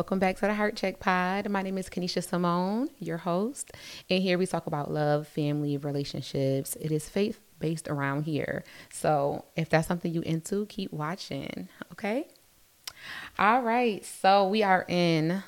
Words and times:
welcome 0.00 0.18
back 0.18 0.36
to 0.36 0.46
the 0.46 0.54
Heart 0.54 0.76
Check 0.76 0.98
Pod. 0.98 1.46
My 1.50 1.60
name 1.60 1.76
is 1.76 1.90
Kanisha 1.90 2.26
Simone, 2.26 2.88
your 3.00 3.18
host, 3.18 3.70
and 4.08 4.22
here 4.22 4.38
we 4.38 4.46
talk 4.46 4.66
about 4.66 4.90
love, 4.90 5.28
family, 5.28 5.76
relationships. 5.76 6.74
It 6.80 6.90
is 6.90 7.06
faith 7.06 7.38
based 7.58 7.86
around 7.86 8.22
here. 8.22 8.64
So 8.90 9.44
if 9.56 9.68
that's 9.68 9.86
something 9.86 10.10
you 10.10 10.22
into, 10.22 10.64
keep 10.70 10.90
watching. 10.90 11.68
Okay. 11.92 12.28
All 13.38 13.60
right. 13.60 14.02
So 14.02 14.48
we 14.48 14.62
are 14.62 14.86
in. 14.88 15.42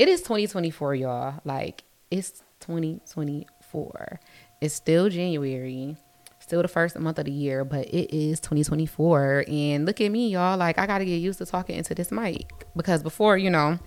It 0.00 0.08
is 0.08 0.22
2024, 0.22 0.96
y'all. 0.96 1.40
Like 1.44 1.84
it's 2.10 2.42
2024. 2.58 4.18
It's 4.60 4.74
still 4.74 5.08
January 5.08 5.96
still 6.44 6.60
the 6.60 6.68
first 6.68 6.96
month 6.98 7.18
of 7.18 7.24
the 7.24 7.32
year, 7.32 7.64
but 7.64 7.86
it 7.86 8.14
is 8.14 8.38
2024. 8.38 9.46
And 9.48 9.86
look 9.86 10.00
at 10.00 10.10
me, 10.10 10.28
y'all. 10.28 10.58
Like, 10.58 10.78
I 10.78 10.86
got 10.86 10.98
to 10.98 11.04
get 11.06 11.16
used 11.16 11.38
to 11.38 11.46
talking 11.46 11.74
into 11.74 11.94
this 11.94 12.12
mic 12.12 12.52
because 12.76 13.02
before, 13.02 13.38
you 13.38 13.48
know, 13.48 13.78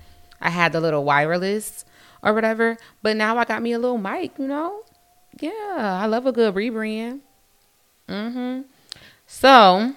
I 0.42 0.50
had 0.50 0.74
the 0.74 0.82
little 0.82 1.04
wireless 1.04 1.86
or 2.24 2.34
whatever, 2.34 2.78
but 3.04 3.16
now 3.16 3.38
I 3.38 3.46
got 3.46 3.62
me 3.62 3.74
a 3.74 3.80
little 3.80 4.00
mic, 4.00 4.32
you 4.40 4.48
know? 4.48 4.82
Yeah, 5.40 6.00
I 6.02 6.08
love 6.08 6.26
a 6.26 6.32
good 6.32 6.56
rebrand. 6.56 7.20
Mm 8.10 8.34
hmm. 8.34 8.62
So, 9.28 9.94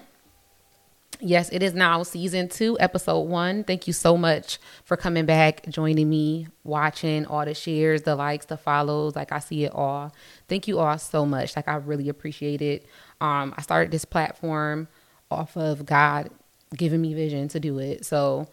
Yes, 1.23 1.49
it 1.49 1.61
is 1.61 1.75
now 1.75 2.01
season 2.01 2.49
two, 2.49 2.77
episode 2.79 3.19
one. 3.21 3.63
Thank 3.63 3.85
you 3.85 3.93
so 3.93 4.17
much 4.17 4.57
for 4.83 4.97
coming 4.97 5.27
back, 5.27 5.69
joining 5.69 6.09
me, 6.09 6.47
watching 6.63 7.27
all 7.27 7.45
the 7.45 7.53
shares, 7.53 8.01
the 8.01 8.15
likes, 8.15 8.47
the 8.47 8.57
follows. 8.57 9.15
Like 9.15 9.31
I 9.31 9.37
see 9.37 9.65
it 9.65 9.71
all. 9.71 10.11
Thank 10.47 10.67
you 10.67 10.79
all 10.79 10.97
so 10.97 11.23
much. 11.23 11.55
Like 11.55 11.67
I 11.67 11.75
really 11.75 12.09
appreciate 12.09 12.63
it. 12.63 12.87
Um, 13.21 13.53
I 13.55 13.61
started 13.61 13.91
this 13.91 14.03
platform 14.03 14.87
off 15.29 15.55
of 15.55 15.85
God 15.85 16.31
giving 16.75 17.01
me 17.01 17.13
vision 17.13 17.47
to 17.49 17.59
do 17.59 17.77
it. 17.77 18.03
So, 18.03 18.47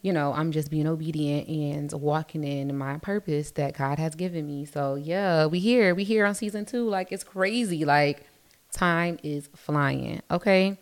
you 0.00 0.10
know, 0.10 0.32
I'm 0.32 0.50
just 0.50 0.70
being 0.70 0.86
obedient 0.86 1.46
and 1.46 1.92
walking 1.92 2.42
in 2.42 2.74
my 2.78 2.96
purpose 2.98 3.50
that 3.52 3.76
God 3.76 3.98
has 3.98 4.14
given 4.14 4.46
me. 4.46 4.64
So 4.64 4.94
yeah, 4.94 5.44
we 5.44 5.58
here. 5.58 5.94
We 5.94 6.04
here 6.04 6.24
on 6.24 6.34
season 6.34 6.64
two. 6.64 6.88
Like 6.88 7.12
it's 7.12 7.24
crazy. 7.24 7.84
Like 7.84 8.24
time 8.72 9.18
is 9.22 9.50
flying. 9.54 10.22
Okay. 10.30 10.78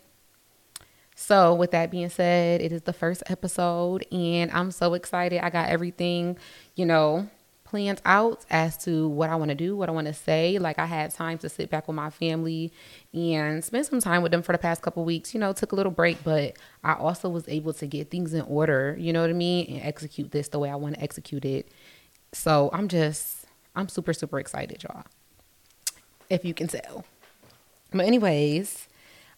So, 1.24 1.54
with 1.54 1.70
that 1.70 1.92
being 1.92 2.08
said, 2.08 2.60
it 2.60 2.72
is 2.72 2.82
the 2.82 2.92
first 2.92 3.22
episode, 3.26 4.04
and 4.10 4.50
I'm 4.50 4.72
so 4.72 4.94
excited. 4.94 5.38
I 5.38 5.50
got 5.50 5.68
everything, 5.68 6.36
you 6.74 6.84
know, 6.84 7.28
planned 7.62 8.02
out 8.04 8.44
as 8.50 8.76
to 8.78 9.08
what 9.08 9.30
I 9.30 9.36
want 9.36 9.50
to 9.50 9.54
do, 9.54 9.76
what 9.76 9.88
I 9.88 9.92
want 9.92 10.08
to 10.08 10.14
say. 10.14 10.58
Like, 10.58 10.80
I 10.80 10.86
had 10.86 11.12
time 11.12 11.38
to 11.38 11.48
sit 11.48 11.70
back 11.70 11.86
with 11.86 11.94
my 11.94 12.10
family 12.10 12.72
and 13.14 13.64
spend 13.64 13.86
some 13.86 14.00
time 14.00 14.22
with 14.22 14.32
them 14.32 14.42
for 14.42 14.50
the 14.50 14.58
past 14.58 14.82
couple 14.82 15.04
weeks. 15.04 15.32
You 15.32 15.38
know, 15.38 15.52
took 15.52 15.70
a 15.70 15.76
little 15.76 15.92
break, 15.92 16.24
but 16.24 16.56
I 16.82 16.94
also 16.94 17.28
was 17.28 17.46
able 17.46 17.72
to 17.74 17.86
get 17.86 18.10
things 18.10 18.34
in 18.34 18.42
order, 18.42 18.96
you 18.98 19.12
know 19.12 19.20
what 19.20 19.30
I 19.30 19.34
mean, 19.34 19.76
and 19.76 19.86
execute 19.86 20.32
this 20.32 20.48
the 20.48 20.58
way 20.58 20.70
I 20.70 20.74
want 20.74 20.96
to 20.96 21.02
execute 21.02 21.44
it. 21.44 21.68
So, 22.32 22.68
I'm 22.72 22.88
just, 22.88 23.46
I'm 23.76 23.88
super, 23.88 24.12
super 24.12 24.40
excited, 24.40 24.82
y'all, 24.82 25.04
if 26.28 26.44
you 26.44 26.52
can 26.52 26.66
tell. 26.66 27.04
But, 27.92 28.06
anyways, 28.06 28.88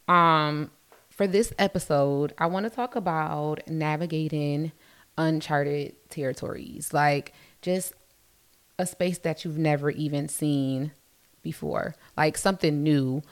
um, 0.09 0.71
for 1.15 1.27
this 1.29 1.53
episode, 1.59 2.35
I 2.39 2.47
want 2.47 2.65
to 2.65 2.71
talk 2.71 2.97
about 2.97 3.61
navigating 3.69 4.73
uncharted 5.17 5.95
territories, 6.11 6.93
like 6.93 7.33
just 7.63 7.93
a 8.79 8.87
space 8.87 9.19
that 9.19 9.45
you've 9.45 9.59
never 9.59 9.91
even 9.91 10.29
seen 10.29 10.91
before, 11.43 11.95
like 12.17 12.37
something 12.37 12.83
new. 12.83 13.23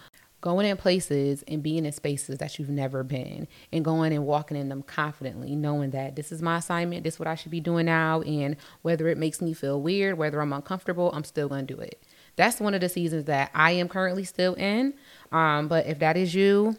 Going 0.40 0.66
in 0.66 0.76
places 0.76 1.44
and 1.46 1.62
being 1.62 1.86
in 1.86 1.92
spaces 1.92 2.38
that 2.38 2.58
you've 2.58 2.68
never 2.68 3.04
been, 3.04 3.46
and 3.72 3.84
going 3.84 4.12
and 4.12 4.26
walking 4.26 4.56
in 4.56 4.68
them 4.70 4.82
confidently, 4.82 5.54
knowing 5.54 5.90
that 5.90 6.16
this 6.16 6.32
is 6.32 6.42
my 6.42 6.58
assignment, 6.58 7.04
this 7.04 7.14
is 7.14 7.20
what 7.20 7.28
I 7.28 7.36
should 7.36 7.52
be 7.52 7.60
doing 7.60 7.86
now, 7.86 8.22
and 8.22 8.56
whether 8.82 9.06
it 9.06 9.18
makes 9.18 9.40
me 9.40 9.54
feel 9.54 9.80
weird, 9.80 10.18
whether 10.18 10.40
I'm 10.40 10.52
uncomfortable, 10.52 11.12
I'm 11.14 11.22
still 11.22 11.48
gonna 11.48 11.62
do 11.62 11.78
it. 11.78 12.02
That's 12.34 12.58
one 12.58 12.74
of 12.74 12.80
the 12.80 12.88
seasons 12.88 13.26
that 13.26 13.52
I 13.54 13.70
am 13.72 13.88
currently 13.88 14.24
still 14.24 14.54
in. 14.54 14.94
Um, 15.30 15.68
but 15.68 15.86
if 15.86 16.00
that 16.00 16.16
is 16.16 16.34
you, 16.34 16.76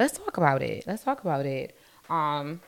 let's 0.00 0.16
talk 0.18 0.38
about 0.38 0.62
it. 0.62 0.84
Let's 0.86 1.04
talk 1.04 1.20
about 1.20 1.46
it. 1.46 1.76
Um, 2.08 2.60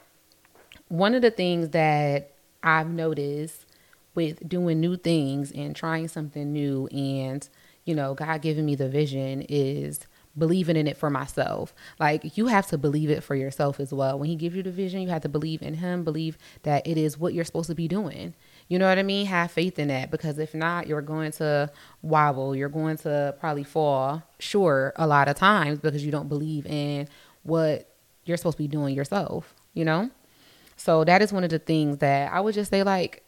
one 0.89 1.15
of 1.15 1.23
the 1.23 1.31
things 1.31 1.71
that 1.71 2.35
I've 2.63 2.91
noticed 2.91 3.65
with 4.15 4.47
doing 4.47 4.79
new 4.79 4.97
things 4.97 5.51
and 5.51 5.75
trying 5.75 6.07
something 6.09 6.53
new 6.53 6.87
and, 6.89 7.49
you 7.85 7.95
know, 7.95 8.15
God 8.15 8.43
giving 8.43 8.67
me 8.67 8.75
the 8.75 8.89
vision 8.89 9.43
is 9.49 10.01
believing 10.37 10.77
in 10.77 10.87
it 10.87 10.97
for 10.97 11.09
myself. 11.09 11.75
Like 11.99 12.37
you 12.37 12.47
have 12.47 12.67
to 12.69 12.79
believe 12.79 13.09
it 13.09 13.23
for 13.23 13.35
yourself 13.35 13.81
as 13.81 13.93
well. 13.93 14.19
When 14.19 14.29
he 14.29 14.37
gives 14.37 14.55
you 14.55 14.63
the 14.63 14.71
vision, 14.71 15.01
you 15.01 15.09
have 15.09 15.23
to 15.23 15.29
believe 15.29 15.63
in 15.63 15.75
him, 15.75 16.05
believe 16.05 16.37
that 16.63 16.87
it 16.87 16.99
is 16.99 17.19
what 17.19 17.33
you're 17.33 17.45
supposed 17.45 17.69
to 17.69 17.75
be 17.75 17.89
doing. 17.89 18.35
You 18.69 18.79
know 18.79 18.89
what 18.89 18.99
I 18.99 19.03
mean? 19.03 19.27
Have 19.27 19.51
faith 19.51 19.79
in 19.79 19.89
that 19.89 20.11
because 20.11 20.39
if 20.39 20.55
not, 20.55 20.87
you're 20.87 21.03
going 21.03 21.33
to 21.33 21.71
wobble. 22.01 22.57
You're 22.57 22.69
going 22.69 22.97
to 22.99 23.35
probably 23.39 23.65
fall 23.65 24.23
short 24.39 24.95
a 24.97 25.07
lot 25.07 25.29
of 25.29 25.37
times 25.37 25.79
because 25.79 26.05
you 26.05 26.11
don't 26.11 26.29
believe 26.29 26.67
in 26.67 27.09
what 27.43 27.89
you're 28.25 28.37
supposed 28.37 28.57
to 28.57 28.63
be 28.63 28.69
doing 28.69 28.95
yourself, 28.95 29.55
you 29.75 29.85
know? 29.85 30.11
So 30.77 31.05
that 31.05 31.23
is 31.23 31.33
one 31.33 31.45
of 31.45 31.51
the 31.51 31.59
things 31.59 31.99
that 31.99 32.33
I 32.33 32.41
would 32.41 32.55
just 32.55 32.71
say, 32.71 32.83
like, 32.83 33.25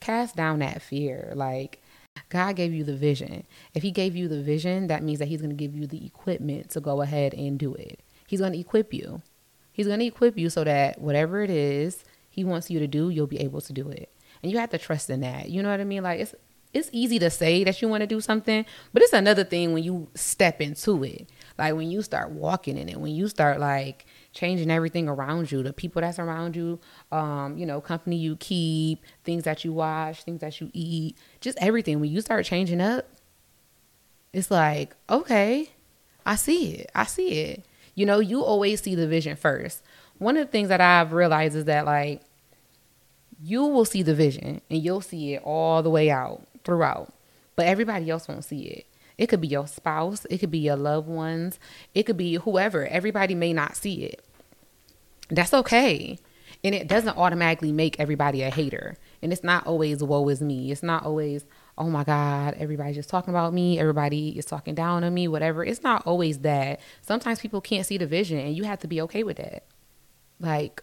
cast 0.00 0.36
down 0.36 0.60
that 0.60 0.82
fear. 0.82 1.32
Like, 1.34 1.82
God 2.28 2.56
gave 2.56 2.72
you 2.72 2.84
the 2.84 2.96
vision. 2.96 3.44
If 3.74 3.82
He 3.82 3.90
gave 3.90 4.16
you 4.16 4.28
the 4.28 4.42
vision, 4.42 4.86
that 4.88 5.02
means 5.02 5.18
that 5.18 5.28
He's 5.28 5.40
going 5.40 5.50
to 5.50 5.56
give 5.56 5.74
you 5.74 5.86
the 5.86 6.04
equipment 6.04 6.70
to 6.70 6.80
go 6.80 7.02
ahead 7.02 7.34
and 7.34 7.58
do 7.58 7.74
it. 7.74 8.00
He's 8.26 8.40
going 8.40 8.52
to 8.52 8.58
equip 8.58 8.92
you. 8.92 9.22
He's 9.72 9.86
going 9.86 10.00
to 10.00 10.06
equip 10.06 10.36
you 10.36 10.50
so 10.50 10.64
that 10.64 11.00
whatever 11.00 11.42
it 11.42 11.50
is 11.50 12.04
He 12.30 12.44
wants 12.44 12.70
you 12.70 12.78
to 12.78 12.86
do, 12.86 13.10
you'll 13.10 13.26
be 13.26 13.40
able 13.40 13.60
to 13.60 13.72
do 13.72 13.88
it. 13.90 14.10
And 14.42 14.52
you 14.52 14.58
have 14.58 14.70
to 14.70 14.78
trust 14.78 15.10
in 15.10 15.20
that. 15.20 15.50
You 15.50 15.62
know 15.62 15.70
what 15.70 15.80
I 15.80 15.84
mean? 15.84 16.02
Like, 16.02 16.20
it's 16.20 16.34
it's 16.72 16.90
easy 16.92 17.18
to 17.18 17.30
say 17.30 17.64
that 17.64 17.80
you 17.80 17.88
want 17.88 18.02
to 18.02 18.06
do 18.06 18.20
something, 18.20 18.64
but 18.92 19.02
it's 19.02 19.12
another 19.12 19.44
thing 19.44 19.72
when 19.72 19.82
you 19.82 20.08
step 20.14 20.60
into 20.60 21.02
it. 21.02 21.28
Like 21.56 21.74
when 21.74 21.90
you 21.90 22.02
start 22.02 22.30
walking 22.30 22.76
in 22.76 22.88
it, 22.88 23.00
when 23.00 23.14
you 23.14 23.28
start 23.28 23.58
like 23.58 24.06
changing 24.32 24.70
everything 24.70 25.08
around 25.08 25.50
you, 25.50 25.62
the 25.62 25.72
people 25.72 26.02
that's 26.02 26.18
around 26.18 26.56
you, 26.56 26.78
um, 27.10 27.56
you 27.56 27.66
know, 27.66 27.80
company 27.80 28.16
you 28.16 28.36
keep, 28.36 29.02
things 29.24 29.44
that 29.44 29.64
you 29.64 29.72
watch, 29.72 30.22
things 30.22 30.40
that 30.40 30.60
you 30.60 30.70
eat, 30.72 31.16
just 31.40 31.58
everything. 31.60 32.00
When 32.00 32.10
you 32.10 32.20
start 32.20 32.44
changing 32.44 32.80
up, 32.80 33.06
it's 34.32 34.50
like, 34.50 34.94
okay, 35.08 35.70
I 36.26 36.36
see 36.36 36.74
it. 36.74 36.90
I 36.94 37.04
see 37.04 37.40
it. 37.40 37.64
You 37.94 38.06
know, 38.06 38.20
you 38.20 38.44
always 38.44 38.82
see 38.82 38.94
the 38.94 39.08
vision 39.08 39.36
first. 39.36 39.82
One 40.18 40.36
of 40.36 40.46
the 40.46 40.52
things 40.52 40.68
that 40.68 40.80
I've 40.80 41.12
realized 41.12 41.56
is 41.56 41.64
that 41.64 41.86
like 41.86 42.22
you 43.40 43.64
will 43.64 43.84
see 43.84 44.02
the 44.02 44.14
vision 44.14 44.60
and 44.68 44.82
you'll 44.82 45.00
see 45.00 45.34
it 45.34 45.42
all 45.44 45.82
the 45.82 45.90
way 45.90 46.10
out 46.10 46.42
throughout, 46.64 47.12
but 47.56 47.66
everybody 47.66 48.10
else 48.10 48.28
won't 48.28 48.44
see 48.44 48.62
it. 48.62 48.86
It 49.16 49.28
could 49.28 49.40
be 49.40 49.48
your 49.48 49.66
spouse, 49.66 50.24
it 50.30 50.38
could 50.38 50.50
be 50.50 50.58
your 50.58 50.76
loved 50.76 51.08
ones, 51.08 51.58
it 51.94 52.04
could 52.04 52.16
be 52.16 52.34
whoever. 52.34 52.86
Everybody 52.86 53.34
may 53.34 53.52
not 53.52 53.76
see 53.76 54.04
it. 54.04 54.24
That's 55.28 55.52
okay. 55.52 56.18
And 56.64 56.74
it 56.74 56.88
doesn't 56.88 57.16
automatically 57.16 57.72
make 57.72 57.98
everybody 58.00 58.42
a 58.42 58.50
hater. 58.50 58.96
And 59.22 59.32
it's 59.32 59.44
not 59.44 59.66
always 59.66 60.02
woe 60.02 60.28
is 60.28 60.40
me. 60.40 60.72
It's 60.72 60.82
not 60.82 61.04
always, 61.04 61.44
oh 61.76 61.88
my 61.88 62.04
God, 62.04 62.54
everybody's 62.58 62.96
just 62.96 63.08
talking 63.08 63.32
about 63.32 63.52
me. 63.52 63.78
Everybody 63.78 64.36
is 64.36 64.44
talking 64.44 64.74
down 64.74 65.04
on 65.04 65.14
me, 65.14 65.28
whatever. 65.28 65.64
It's 65.64 65.82
not 65.82 66.06
always 66.06 66.40
that. 66.40 66.80
Sometimes 67.02 67.40
people 67.40 67.60
can't 67.60 67.86
see 67.86 67.98
the 67.98 68.06
vision 68.06 68.38
and 68.38 68.56
you 68.56 68.64
have 68.64 68.80
to 68.80 68.88
be 68.88 69.00
okay 69.02 69.22
with 69.22 69.36
that. 69.36 69.64
Like, 70.40 70.82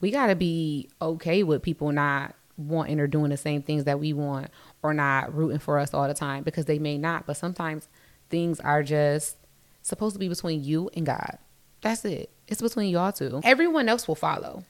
we 0.00 0.10
got 0.10 0.26
to 0.26 0.36
be 0.36 0.88
okay 1.00 1.42
with 1.42 1.62
people 1.62 1.92
not 1.92 2.34
wanting 2.56 3.00
or 3.00 3.06
doing 3.06 3.30
the 3.30 3.36
same 3.36 3.62
things 3.62 3.84
that 3.84 3.98
we 3.98 4.12
want 4.12 4.48
or 4.82 4.94
not 4.94 5.34
rooting 5.34 5.58
for 5.58 5.78
us 5.78 5.92
all 5.92 6.06
the 6.06 6.14
time 6.14 6.42
because 6.44 6.66
they 6.66 6.78
may 6.78 6.98
not. 6.98 7.26
But 7.26 7.36
sometimes 7.36 7.88
things 8.30 8.60
are 8.60 8.82
just 8.82 9.36
supposed 9.82 10.14
to 10.14 10.20
be 10.20 10.28
between 10.28 10.62
you 10.62 10.90
and 10.94 11.06
God. 11.06 11.38
That's 11.80 12.04
it. 12.04 12.30
It's 12.48 12.62
between 12.62 12.90
y'all 12.90 13.12
two. 13.12 13.40
Everyone 13.44 13.88
else 13.88 14.06
will 14.06 14.14
follow. 14.14 14.64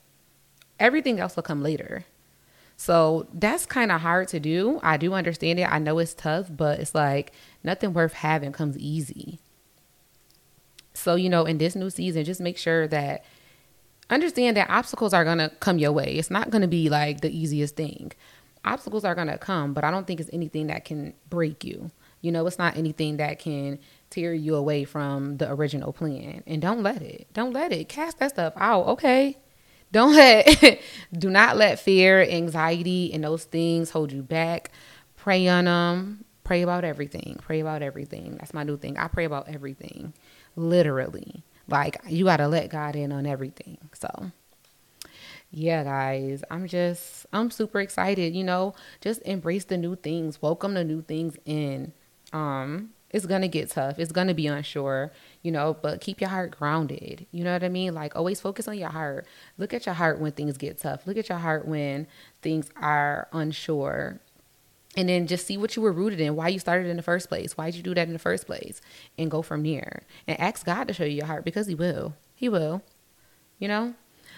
Everything 0.81 1.21
else 1.21 1.37
will 1.37 1.43
come 1.43 1.63
later. 1.63 2.05
So 2.77 3.29
that's 3.33 3.67
kind 3.67 3.93
of 3.93 4.01
hard 4.01 4.29
to 4.29 4.41
do. 4.41 4.81
I 4.83 4.97
do 4.97 5.15
understand 5.15 5.61
it. 5.61 5.71
I 5.71 5.79
know 5.79 5.99
it's 5.99 6.15
tough, 6.15 6.49
but 6.51 6.81
it's 6.81 6.95
like 6.95 7.33
nothing 7.63 7.93
worth 7.93 8.15
having 8.15 8.53
comes 8.53 8.77
easy. 8.79 9.39
So, 10.93 11.15
you 11.15 11.29
know, 11.29 11.45
in 11.45 11.59
this 11.59 11.77
new 11.77 11.91
season, 11.91 12.25
just 12.25 12.41
make 12.41 12.59
sure 12.59 12.89
that 12.89 13.25
understand 14.11 14.57
that 14.57 14.71
obstacles 14.71 15.15
are 15.15 15.25
going 15.25 15.39
to 15.39 15.51
come 15.61 15.79
your 15.79 15.93
way. 15.93 16.15
It's 16.15 16.31
not 16.31 16.51
going 16.51 16.63
to 16.63 16.69
be 16.69 16.89
like 16.89 17.21
the 17.21 17.37
easiest 17.37 17.77
thing. 17.77 18.13
Obstacles 18.65 19.05
are 19.05 19.15
going 19.15 19.29
to 19.29 19.39
come, 19.39 19.75
but 19.75 19.85
I 19.85 19.91
don't 19.91 20.07
think 20.07 20.21
it's 20.21 20.31
anything 20.33 20.69
that 20.69 20.85
can 20.85 21.15
break 21.29 21.65
you. 21.65 21.91
You 22.23 22.33
know, 22.33 22.47
it's 22.47 22.59
not 22.59 22.77
anything 22.77 23.19
that 23.19 23.39
can 23.39 23.79
tear 24.09 24.33
you 24.33 24.55
away 24.55 24.85
from 24.85 25.37
the 25.37 25.51
original 25.51 25.93
plan. 25.93 26.43
And 26.47 26.63
don't 26.63 26.83
let 26.83 27.03
it. 27.03 27.27
Don't 27.35 27.53
let 27.53 27.73
it. 27.73 27.89
Cast 27.91 28.19
that 28.19 28.31
stuff 28.31 28.55
out, 28.57 28.87
okay? 28.87 29.37
Don't 29.93 30.13
let 30.17 30.81
do 31.13 31.31
not 31.31 31.57
let 31.57 31.79
fear, 31.79 32.23
anxiety, 32.23 33.13
and 33.13 33.23
those 33.23 33.45
things 33.45 33.91
hold 33.91 34.11
you 34.13 34.23
back. 34.23 34.71
Pray 35.17 35.47
on 35.49 35.67
them. 35.67 36.25
Pray 36.43 36.63
about 36.63 36.85
everything. 36.85 37.39
Pray 37.41 37.61
about 37.61 37.83
everything. 37.83 38.37
That's 38.39 38.53
my 38.55 38.65
new 38.65 38.77
thing. 38.77 38.99
I 38.99 39.09
pray 39.09 39.25
about 39.25 39.49
everything. 39.49 40.15
Literally. 40.57 41.45
Like 41.69 41.99
you 42.07 42.25
got 42.25 42.39
to 42.39 42.49
let 42.49 42.71
God 42.71 42.97
in 42.97 43.13
on 43.13 43.27
everything. 43.27 43.79
So, 43.93 44.31
yeah, 45.51 45.85
guys, 45.85 46.43
I'm 46.51 46.67
just, 46.67 47.27
I'm 47.33 47.51
super 47.51 47.81
excited. 47.81 48.35
You 48.35 48.45
know, 48.45 48.75
just 49.01 49.23
embrace 49.23 49.65
the 49.65 49.77
new 49.77 49.97
things, 49.97 50.43
welcome 50.43 50.75
the 50.75 50.85
new 50.85 51.03
things 51.03 51.37
in. 51.47 51.93
Um, 52.33 52.91
it's 53.15 53.27
gonna 53.27 53.47
get 53.47 53.71
tough. 53.71 54.01
It's 54.01 54.11
gonna 54.11 54.35
be 54.35 54.49
unsure, 54.49 55.13
you 55.43 55.53
know, 55.53 55.77
but 55.81 56.01
keep 56.01 56.21
your 56.21 56.31
heart 56.31 56.59
grounded. 56.59 57.27
You 57.31 57.45
know 57.45 57.53
what 57.53 57.63
I 57.63 57.69
mean? 57.69 57.95
Like 57.95 58.17
always 58.17 58.41
focus 58.41 58.67
on 58.67 58.77
your 58.77 58.89
heart. 58.89 59.25
Look 59.57 59.73
at 59.73 59.87
your 59.87 59.95
heart 59.95 60.19
when 60.19 60.33
things 60.33 60.59
get 60.59 60.79
tough. 60.79 61.07
Look 61.07 61.17
at 61.17 61.29
your 61.29 61.39
heart 61.39 61.69
when 61.69 62.09
things 62.43 62.69
are 62.75 63.29
unsure. 63.33 64.19
And 64.97 65.09
then 65.09 65.27
just 65.27 65.47
see 65.47 65.57
what 65.57 65.75
you 65.75 65.83
were 65.83 65.93
rooted 65.93 66.21
in, 66.21 66.37
why 66.37 66.49
you 66.49 66.59
started 66.59 66.89
in 66.89 66.97
the 66.97 67.03
first 67.03 67.29
place. 67.29 67.57
Why 67.57 67.67
did 67.67 67.77
you 67.77 67.83
do 67.83 67.95
that 67.95 68.07
in 68.07 68.13
the 68.13 68.19
first 68.19 68.47
place? 68.47 68.81
And 69.19 69.31
go 69.31 69.43
from 69.43 69.63
there. 69.63 70.03
And 70.27 70.39
ask 70.39 70.65
God 70.65 70.89
to 70.89 70.95
show 70.95 71.05
you 71.05 71.17
your 71.17 71.27
heart 71.27 71.45
because 71.45 71.67
He 71.67 71.75
will. 71.75 72.15
He 72.35 72.49
will. 72.49 72.83
You 73.59 73.69
know? 73.69 73.95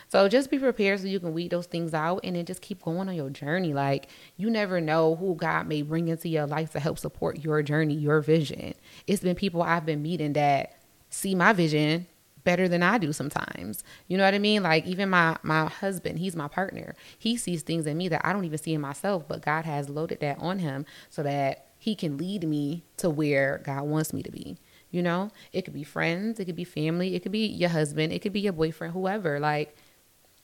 So 0.08 0.28
just 0.28 0.50
be 0.50 0.58
prepared 0.58 1.00
so 1.00 1.06
you 1.06 1.18
can 1.18 1.34
weed 1.34 1.50
those 1.50 1.66
things 1.66 1.92
out 1.92 2.20
and 2.22 2.36
then 2.36 2.44
just 2.44 2.62
keep 2.62 2.82
going 2.82 3.08
on 3.08 3.14
your 3.14 3.30
journey. 3.30 3.74
Like 3.74 4.08
you 4.36 4.50
never 4.50 4.80
know 4.80 5.16
who 5.16 5.34
God 5.34 5.66
may 5.66 5.82
bring 5.82 6.08
into 6.08 6.28
your 6.28 6.46
life 6.46 6.72
to 6.72 6.80
help 6.80 6.98
support 6.98 7.42
your 7.42 7.62
journey, 7.62 7.94
your 7.94 8.20
vision. 8.20 8.74
It's 9.06 9.22
been 9.22 9.34
people 9.34 9.62
I've 9.62 9.86
been 9.86 10.02
meeting 10.02 10.34
that 10.34 10.76
see 11.10 11.34
my 11.34 11.52
vision 11.52 12.06
better 12.46 12.68
than 12.68 12.80
I 12.80 12.96
do 12.96 13.12
sometimes. 13.12 13.82
You 14.06 14.16
know 14.16 14.24
what 14.24 14.32
I 14.32 14.38
mean? 14.38 14.62
Like 14.62 14.86
even 14.86 15.10
my 15.10 15.36
my 15.42 15.66
husband, 15.66 16.20
he's 16.20 16.36
my 16.36 16.46
partner. 16.46 16.94
He 17.18 17.36
sees 17.36 17.62
things 17.62 17.86
in 17.86 17.98
me 17.98 18.08
that 18.08 18.24
I 18.24 18.32
don't 18.32 18.44
even 18.44 18.56
see 18.56 18.72
in 18.72 18.80
myself, 18.80 19.24
but 19.28 19.42
God 19.42 19.64
has 19.66 19.90
loaded 19.90 20.20
that 20.20 20.38
on 20.38 20.60
him 20.60 20.86
so 21.10 21.24
that 21.24 21.66
he 21.76 21.96
can 21.96 22.16
lead 22.16 22.48
me 22.48 22.84
to 22.98 23.10
where 23.10 23.60
God 23.64 23.82
wants 23.82 24.12
me 24.12 24.22
to 24.22 24.30
be. 24.30 24.56
You 24.92 25.02
know, 25.02 25.30
it 25.52 25.62
could 25.62 25.74
be 25.74 25.82
friends, 25.82 26.38
it 26.38 26.44
could 26.44 26.56
be 26.56 26.64
family, 26.64 27.16
it 27.16 27.20
could 27.24 27.32
be 27.32 27.46
your 27.46 27.70
husband, 27.70 28.12
it 28.12 28.20
could 28.20 28.32
be 28.32 28.40
your 28.40 28.52
boyfriend, 28.52 28.94
whoever. 28.94 29.40
Like 29.40 29.76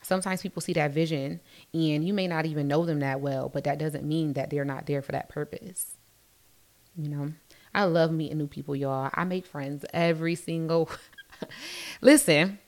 sometimes 0.02 0.42
people 0.42 0.60
see 0.60 0.72
that 0.72 0.90
vision 0.90 1.40
and 1.72 2.04
you 2.04 2.12
may 2.12 2.26
not 2.26 2.46
even 2.46 2.66
know 2.66 2.84
them 2.84 2.98
that 2.98 3.20
well, 3.20 3.48
but 3.48 3.62
that 3.62 3.78
doesn't 3.78 4.04
mean 4.04 4.32
that 4.32 4.50
they're 4.50 4.64
not 4.64 4.86
there 4.86 5.02
for 5.02 5.12
that 5.12 5.28
purpose. 5.28 5.96
You 6.96 7.08
know, 7.08 7.32
I 7.72 7.84
love 7.84 8.10
meeting 8.10 8.38
new 8.38 8.48
people, 8.48 8.74
y'all. 8.74 9.08
I 9.14 9.22
make 9.22 9.46
friends 9.46 9.84
every 9.94 10.34
single. 10.34 10.90
Listen, 12.00 12.58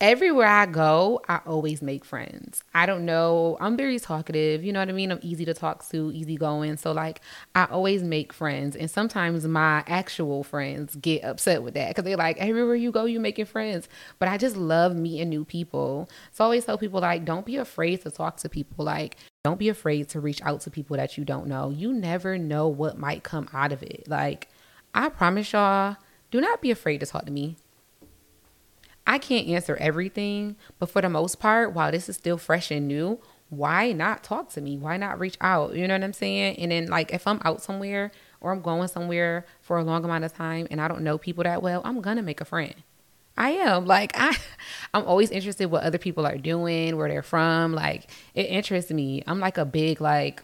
everywhere 0.00 0.46
I 0.46 0.66
go, 0.66 1.20
I 1.28 1.40
always 1.46 1.82
make 1.82 2.04
friends. 2.04 2.62
I 2.74 2.86
don't 2.86 3.04
know. 3.04 3.56
I'm 3.60 3.76
very 3.76 3.98
talkative. 3.98 4.64
You 4.64 4.72
know 4.72 4.80
what 4.80 4.88
I 4.88 4.92
mean? 4.92 5.10
I'm 5.10 5.18
easy 5.22 5.44
to 5.44 5.54
talk 5.54 5.88
to, 5.90 6.12
easy 6.12 6.36
going. 6.36 6.76
So, 6.76 6.92
like, 6.92 7.20
I 7.54 7.64
always 7.64 8.02
make 8.02 8.32
friends. 8.32 8.76
And 8.76 8.90
sometimes 8.90 9.46
my 9.46 9.82
actual 9.86 10.44
friends 10.44 10.96
get 10.96 11.24
upset 11.24 11.62
with 11.62 11.74
that 11.74 11.88
because 11.88 12.04
they're 12.04 12.16
like, 12.16 12.38
everywhere 12.38 12.76
you 12.76 12.92
go, 12.92 13.04
you're 13.06 13.20
making 13.20 13.46
friends. 13.46 13.88
But 14.18 14.28
I 14.28 14.38
just 14.38 14.56
love 14.56 14.94
meeting 14.94 15.28
new 15.28 15.44
people. 15.44 16.08
So, 16.32 16.44
I 16.44 16.46
always 16.46 16.64
tell 16.64 16.78
people, 16.78 17.00
like, 17.00 17.24
don't 17.24 17.46
be 17.46 17.56
afraid 17.56 18.02
to 18.02 18.10
talk 18.10 18.36
to 18.38 18.48
people. 18.48 18.84
Like, 18.84 19.16
don't 19.44 19.58
be 19.58 19.68
afraid 19.68 20.08
to 20.10 20.20
reach 20.20 20.42
out 20.42 20.60
to 20.62 20.70
people 20.70 20.96
that 20.96 21.16
you 21.16 21.24
don't 21.24 21.46
know. 21.46 21.70
You 21.70 21.92
never 21.92 22.38
know 22.38 22.68
what 22.68 22.98
might 22.98 23.22
come 23.22 23.48
out 23.52 23.72
of 23.72 23.82
it. 23.82 24.04
Like, 24.06 24.48
I 24.94 25.08
promise 25.08 25.52
y'all, 25.52 25.96
do 26.30 26.40
not 26.40 26.60
be 26.60 26.70
afraid 26.70 26.98
to 27.00 27.06
talk 27.06 27.24
to 27.24 27.30
me. 27.32 27.56
I 29.08 29.16
can't 29.16 29.48
answer 29.48 29.74
everything, 29.76 30.56
but 30.78 30.90
for 30.90 31.00
the 31.00 31.08
most 31.08 31.40
part, 31.40 31.72
while 31.72 31.90
this 31.90 32.10
is 32.10 32.16
still 32.16 32.36
fresh 32.36 32.70
and 32.70 32.86
new, 32.86 33.18
why 33.48 33.92
not 33.92 34.22
talk 34.22 34.50
to 34.50 34.60
me? 34.60 34.76
Why 34.76 34.98
not 34.98 35.18
reach 35.18 35.38
out? 35.40 35.74
You 35.74 35.88
know 35.88 35.94
what 35.94 36.04
I'm 36.04 36.12
saying? 36.12 36.58
And 36.58 36.70
then, 36.70 36.88
like, 36.88 37.14
if 37.14 37.26
I'm 37.26 37.40
out 37.42 37.62
somewhere 37.62 38.12
or 38.42 38.52
I'm 38.52 38.60
going 38.60 38.86
somewhere 38.88 39.46
for 39.62 39.78
a 39.78 39.82
long 39.82 40.04
amount 40.04 40.24
of 40.24 40.34
time 40.34 40.68
and 40.70 40.78
I 40.78 40.88
don't 40.88 41.00
know 41.00 41.16
people 41.16 41.42
that 41.44 41.62
well, 41.62 41.80
I'm 41.86 42.02
gonna 42.02 42.22
make 42.22 42.42
a 42.42 42.44
friend. 42.44 42.74
I 43.34 43.52
am 43.52 43.86
like 43.86 44.12
I, 44.14 44.36
I'm 44.94 45.06
always 45.06 45.30
interested 45.30 45.70
what 45.70 45.84
other 45.84 45.96
people 45.96 46.26
are 46.26 46.36
doing, 46.36 46.98
where 46.98 47.08
they're 47.08 47.22
from. 47.22 47.72
Like 47.72 48.10
it 48.34 48.50
interests 48.50 48.90
me. 48.90 49.22
I'm 49.26 49.40
like 49.40 49.56
a 49.56 49.64
big 49.64 50.02
like, 50.02 50.42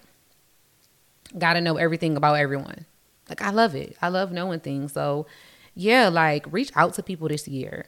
gotta 1.37 1.61
know 1.61 1.77
everything 1.77 2.17
about 2.17 2.35
everyone. 2.35 2.87
Like 3.29 3.43
I 3.43 3.51
love 3.51 3.75
it. 3.75 3.95
I 4.01 4.09
love 4.09 4.33
knowing 4.33 4.61
things. 4.61 4.95
So, 4.95 5.27
yeah, 5.75 6.09
like 6.09 6.51
reach 6.51 6.71
out 6.75 6.95
to 6.95 7.03
people 7.03 7.29
this 7.29 7.47
year. 7.47 7.85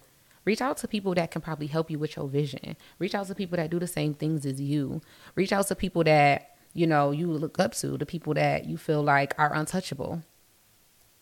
Reach 0.46 0.62
out 0.62 0.76
to 0.78 0.88
people 0.88 1.12
that 1.16 1.32
can 1.32 1.42
probably 1.42 1.66
help 1.66 1.90
you 1.90 1.98
with 1.98 2.16
your 2.16 2.28
vision. 2.28 2.76
Reach 3.00 3.16
out 3.16 3.26
to 3.26 3.34
people 3.34 3.56
that 3.56 3.68
do 3.68 3.80
the 3.80 3.86
same 3.88 4.14
things 4.14 4.46
as 4.46 4.60
you. 4.60 5.02
Reach 5.34 5.52
out 5.52 5.66
to 5.66 5.74
people 5.74 6.04
that, 6.04 6.56
you 6.72 6.86
know, 6.86 7.10
you 7.10 7.30
look 7.30 7.58
up 7.58 7.74
to, 7.74 7.98
the 7.98 8.06
people 8.06 8.32
that 8.34 8.64
you 8.64 8.78
feel 8.78 9.02
like 9.02 9.34
are 9.38 9.52
untouchable. 9.52 10.22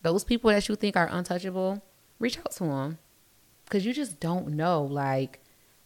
Those 0.03 0.23
people 0.23 0.51
that 0.51 0.69
you 0.69 0.75
think 0.75 0.95
are 0.95 1.09
untouchable, 1.11 1.81
reach 2.19 2.37
out 2.37 2.51
to 2.51 2.65
them. 2.65 2.99
Cuz 3.67 3.83
you 3.83 3.93
just 3.93 4.19
don't 4.19 4.49
know 4.49 4.83
like 4.83 5.39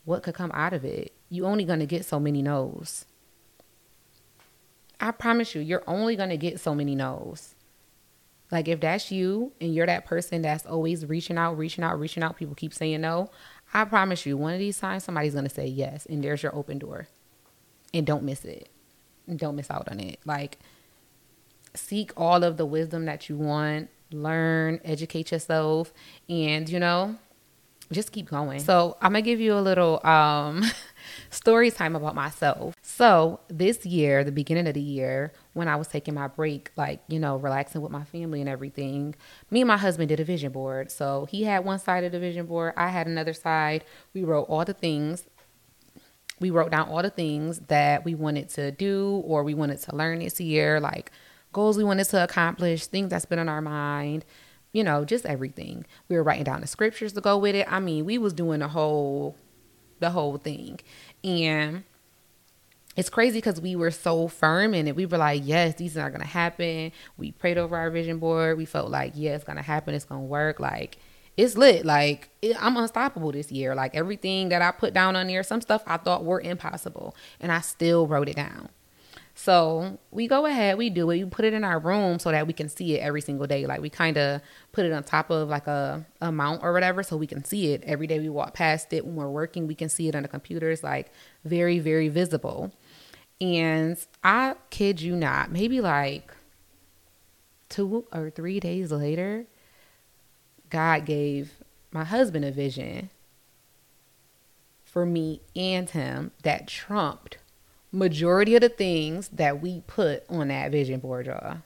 what 0.03 0.21
could 0.21 0.35
come 0.35 0.51
out 0.53 0.73
of 0.73 0.83
it. 0.83 1.13
You 1.29 1.45
only 1.45 1.63
going 1.63 1.79
to 1.79 1.85
get 1.85 2.03
so 2.05 2.19
many 2.19 2.41
no's. 2.41 3.05
I 4.99 5.11
promise 5.11 5.55
you, 5.55 5.61
you're 5.61 5.83
only 5.87 6.17
going 6.17 6.29
to 6.29 6.37
get 6.37 6.59
so 6.59 6.75
many 6.75 6.93
no's. 6.93 7.55
Like 8.51 8.67
if 8.67 8.79
that's 8.79 9.11
you 9.11 9.51
and 9.61 9.73
you're 9.73 9.85
that 9.85 10.05
person 10.05 10.41
that's 10.41 10.65
always 10.65 11.05
reaching 11.05 11.37
out, 11.37 11.57
reaching 11.57 11.83
out, 11.83 11.99
reaching 11.99 12.23
out, 12.23 12.37
people 12.37 12.55
keep 12.55 12.73
saying 12.73 13.01
no. 13.01 13.29
I 13.73 13.85
promise 13.85 14.25
you, 14.25 14.37
one 14.37 14.53
of 14.53 14.59
these 14.59 14.79
times 14.79 15.03
somebody's 15.03 15.35
gonna 15.35 15.49
say 15.49 15.67
yes, 15.67 16.05
and 16.07 16.23
there's 16.23 16.41
your 16.41 16.55
open 16.55 16.79
door. 16.79 17.07
And 17.93 18.05
don't 18.05 18.23
miss 18.23 18.45
it. 18.45 18.69
Don't 19.33 19.55
miss 19.55 19.69
out 19.69 19.87
on 19.89 19.99
it. 19.99 20.19
Like 20.25 20.57
seek 21.75 22.11
all 22.17 22.43
of 22.43 22.57
the 22.57 22.65
wisdom 22.65 23.05
that 23.05 23.29
you 23.29 23.37
want, 23.37 23.89
learn, 24.11 24.81
educate 24.83 25.31
yourself, 25.31 25.93
and 26.27 26.67
you 26.67 26.79
know, 26.79 27.15
just 27.91 28.11
keep 28.11 28.29
going. 28.29 28.59
So 28.59 28.97
I'm 29.01 29.11
gonna 29.11 29.21
give 29.21 29.39
you 29.39 29.53
a 29.53 29.61
little 29.61 30.05
um 30.05 30.63
story 31.29 31.71
time 31.71 31.95
about 31.95 32.15
myself. 32.15 32.75
So 32.81 33.39
this 33.47 33.85
year, 33.85 34.23
the 34.23 34.31
beginning 34.31 34.67
of 34.67 34.73
the 34.73 34.81
year, 34.81 35.33
when 35.53 35.67
I 35.67 35.75
was 35.75 35.87
taking 35.87 36.13
my 36.13 36.27
break, 36.27 36.71
like, 36.75 37.01
you 37.07 37.19
know, 37.19 37.37
relaxing 37.37 37.81
with 37.81 37.91
my 37.91 38.03
family 38.03 38.39
and 38.41 38.49
everything, 38.49 39.15
me 39.51 39.61
and 39.61 39.67
my 39.67 39.77
husband 39.77 40.09
did 40.09 40.19
a 40.19 40.23
vision 40.23 40.51
board. 40.51 40.91
So 40.91 41.25
he 41.29 41.43
had 41.43 41.65
one 41.65 41.79
side 41.79 42.03
of 42.03 42.11
the 42.11 42.19
vision 42.19 42.45
board, 42.45 42.73
I 42.77 42.89
had 42.89 43.07
another 43.07 43.33
side. 43.33 43.83
We 44.13 44.23
wrote 44.23 44.43
all 44.43 44.65
the 44.65 44.73
things. 44.73 45.25
We 46.39 46.51
wrote 46.51 46.71
down 46.71 46.87
all 46.87 47.01
the 47.01 47.09
things 47.09 47.59
that 47.67 48.05
we 48.05 48.15
wanted 48.15 48.49
to 48.51 48.71
do 48.71 49.21
or 49.25 49.43
we 49.43 49.53
wanted 49.53 49.79
to 49.81 49.95
learn 49.95 50.19
this 50.19 50.39
year, 50.39 50.79
like 50.79 51.11
goals 51.51 51.77
we 51.77 51.83
wanted 51.83 52.05
to 52.05 52.23
accomplish, 52.23 52.85
things 52.85 53.09
that's 53.09 53.25
been 53.25 53.39
on 53.39 53.49
our 53.49 53.61
mind, 53.61 54.23
you 54.71 54.83
know, 54.83 55.03
just 55.03 55.25
everything. 55.25 55.85
We 56.07 56.15
were 56.15 56.23
writing 56.23 56.43
down 56.43 56.61
the 56.61 56.67
scriptures 56.67 57.13
to 57.13 57.21
go 57.21 57.37
with 57.37 57.55
it. 57.55 57.71
I 57.71 57.79
mean, 57.79 58.05
we 58.05 58.17
was 58.17 58.33
doing 58.33 58.61
a 58.61 58.67
whole 58.67 59.35
the 59.99 60.09
whole 60.09 60.37
thing. 60.37 60.79
And 61.23 61.83
it's 62.95 63.09
crazy 63.09 63.37
because 63.37 63.61
we 63.61 63.75
were 63.75 63.91
so 63.91 64.27
firm 64.27 64.73
in 64.73 64.87
it. 64.87 64.95
We 64.95 65.05
were 65.05 65.17
like, 65.17 65.43
yes, 65.45 65.75
these 65.75 65.97
are 65.97 66.09
not 66.09 66.21
to 66.21 66.27
happen. 66.27 66.91
We 67.17 67.31
prayed 67.31 67.57
over 67.57 67.77
our 67.77 67.89
vision 67.89 68.19
board. 68.19 68.57
We 68.57 68.65
felt 68.65 68.89
like, 68.89 69.13
yeah, 69.15 69.35
it's 69.35 69.45
to 69.57 69.63
happen. 69.63 69.93
It's 69.93 70.05
to 70.21 70.27
work. 70.27 70.59
Like, 70.59 70.97
it's 71.37 71.55
lit. 71.55 71.85
Like, 71.85 72.29
it, 72.41 72.61
I'm 72.61 72.75
unstoppable 72.75 73.31
this 73.31 73.51
year. 73.51 73.75
Like, 73.75 73.95
everything 73.95 74.49
that 74.49 74.61
I 74.61 74.71
put 74.71 74.93
down 74.93 75.15
on 75.15 75.27
there, 75.27 75.43
some 75.43 75.61
stuff 75.61 75.83
I 75.87 75.97
thought 75.97 76.25
were 76.25 76.41
impossible. 76.41 77.15
And 77.39 77.51
I 77.51 77.61
still 77.61 78.07
wrote 78.07 78.27
it 78.27 78.35
down. 78.35 78.69
So 79.41 79.97
we 80.11 80.27
go 80.27 80.45
ahead, 80.45 80.77
we 80.77 80.89
do 80.89 81.09
it. 81.11 81.23
We 81.23 81.29
put 81.29 81.45
it 81.45 81.53
in 81.53 81.63
our 81.63 81.79
room 81.79 82.19
so 82.19 82.29
that 82.29 82.45
we 82.45 82.51
can 82.51 82.67
see 82.67 82.95
it 82.95 82.99
every 82.99 83.21
single 83.21 83.47
day. 83.47 83.65
Like 83.65 83.79
we 83.79 83.89
kind 83.89 84.17
of 84.17 84.41
put 84.73 84.85
it 84.85 84.91
on 84.91 85.01
top 85.05 85.29
of 85.29 85.47
like 85.47 85.65
a, 85.65 86.05
a 86.19 86.29
mount 86.29 86.61
or 86.61 86.73
whatever 86.73 87.03
so 87.03 87.15
we 87.15 87.25
can 87.25 87.45
see 87.45 87.71
it 87.71 87.81
every 87.85 88.05
day 88.05 88.19
we 88.19 88.27
walk 88.27 88.53
past 88.53 88.91
it. 88.91 89.05
When 89.05 89.15
we're 89.15 89.29
working, 89.29 89.65
we 89.65 89.75
can 89.75 89.87
see 89.87 90.09
it 90.09 90.15
on 90.15 90.23
the 90.23 90.27
computers, 90.27 90.83
like 90.83 91.13
very, 91.45 91.79
very 91.79 92.09
visible. 92.09 92.73
And 93.39 93.97
I 94.25 94.55
kid 94.71 94.99
you 94.99 95.15
not, 95.15 95.53
maybe 95.53 95.79
like 95.79 96.33
two 97.69 98.07
or 98.11 98.29
three 98.29 98.59
days 98.59 98.91
later, 98.91 99.45
God 100.69 101.05
gave 101.05 101.53
my 101.93 102.03
husband 102.03 102.43
a 102.43 102.51
vision 102.51 103.09
for 104.83 105.05
me 105.05 105.39
and 105.55 105.89
him 105.89 106.31
that 106.43 106.67
trumped 106.67 107.37
majority 107.91 108.55
of 108.55 108.61
the 108.61 108.69
things 108.69 109.29
that 109.29 109.61
we 109.61 109.81
put 109.87 110.23
on 110.29 110.49
that 110.49 110.71
vision 110.71 110.99
board, 110.99 111.25
y'all. 111.27 111.57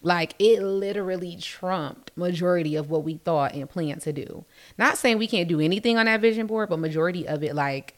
Like 0.00 0.34
it 0.38 0.62
literally 0.62 1.36
trumped 1.36 2.12
majority 2.16 2.76
of 2.76 2.88
what 2.88 3.02
we 3.02 3.16
thought 3.16 3.54
and 3.54 3.68
planned 3.68 4.02
to 4.02 4.12
do. 4.12 4.44
Not 4.78 4.96
saying 4.96 5.18
we 5.18 5.26
can't 5.26 5.48
do 5.48 5.60
anything 5.60 5.98
on 5.98 6.06
that 6.06 6.20
vision 6.20 6.46
board, 6.46 6.68
but 6.68 6.78
majority 6.78 7.26
of 7.26 7.42
it, 7.42 7.54
like 7.54 7.94